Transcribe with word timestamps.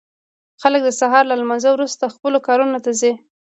خلک 0.61 0.81
د 0.85 0.89
سهار 0.99 1.23
له 1.29 1.35
لمانځه 1.41 1.69
وروسته 1.71 2.13
خپلو 2.15 2.37
کارونو 2.47 2.77
ته 2.85 2.91
ځي. 2.99 3.11